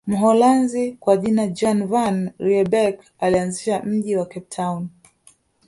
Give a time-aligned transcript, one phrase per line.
[0.07, 4.87] Mholanzi kwa jina Jan van Riebeeck alianzisha mji wa Cape Town